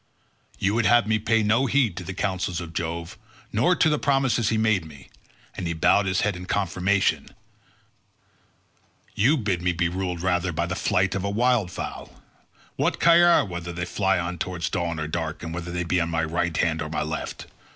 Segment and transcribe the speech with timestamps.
[0.57, 3.19] You would have me pay no heed to the counsels of Jove,
[3.53, 7.27] nor to the promises he made me—and he bowed his head in confirmation;
[9.13, 12.19] you bid me be ruled rather by the flight of wild fowl.
[12.77, 16.09] What care I whether they fly towards dawn or dark, and whether they be on
[16.09, 17.45] my right hand or on my left?